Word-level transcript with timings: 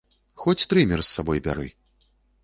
Хоць 0.43 0.63
трымер 0.71 1.03
з 1.07 1.11
сабой 1.17 1.41
бяры! 1.49 1.67